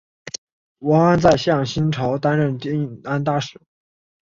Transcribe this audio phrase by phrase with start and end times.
[0.79, 3.45] 王向在新朝担任安定大尹。